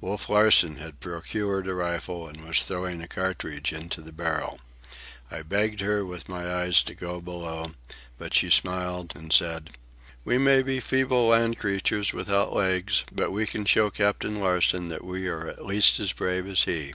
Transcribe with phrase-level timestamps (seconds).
[0.00, 4.58] Wolf Larsen had procured a rifle and was throwing a cartridge into the barrel.
[5.30, 7.72] I begged her with my eyes to go below,
[8.16, 9.68] but she smiled and said:
[10.24, 15.04] "We may be feeble land creatures without legs, but we can show Captain Larsen that
[15.04, 16.94] we are at least as brave as he."